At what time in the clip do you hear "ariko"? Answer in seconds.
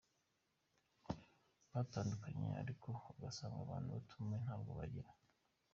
2.61-2.89